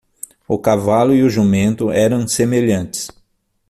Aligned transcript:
O 0.47 0.57
cavalo 0.57 1.13
e 1.13 1.21
o 1.21 1.29
jumento 1.29 1.91
eram 1.91 2.27
semelhantes. 2.27 3.07